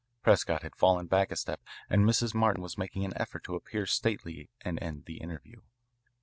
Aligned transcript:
Prescott 0.23 0.63
had 0.63 0.75
fallen 0.75 1.05
back 1.05 1.29
a 1.31 1.35
step 1.35 1.61
and 1.87 2.03
Mrs. 2.03 2.33
Martin 2.33 2.63
was 2.63 2.75
making 2.75 3.05
an 3.05 3.13
effort 3.17 3.43
to 3.43 3.53
appear 3.53 3.85
stately 3.85 4.49
and 4.61 4.81
end 4.81 5.05
the 5.05 5.17
interview. 5.21 5.61